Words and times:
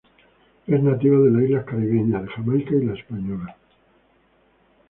Es 0.65 0.81
nativa 0.81 1.19
de 1.19 1.29
las 1.29 1.43
islas 1.43 1.65
caribeñas 1.65 2.23
de 2.23 2.29
Jamaica 2.29 2.73
y 2.73 2.85
La 2.85 2.95
Española. 2.95 3.55